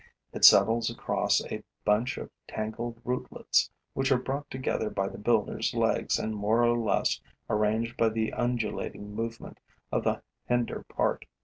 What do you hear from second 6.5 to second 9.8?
or less arranged by the undulating movement